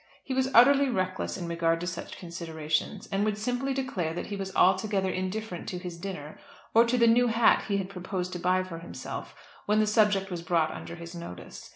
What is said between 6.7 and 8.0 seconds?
or to the new hat he had